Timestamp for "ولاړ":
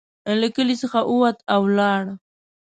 1.67-2.03